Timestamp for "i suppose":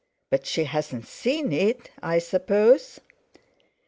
2.01-3.01